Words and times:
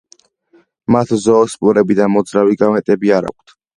მათ 0.95 1.13
ზოოსპორები 1.25 1.99
და 2.01 2.07
მოძრავი 2.15 2.59
გამეტები 2.63 3.15
არა 3.19 3.31
აქვთ. 3.37 3.57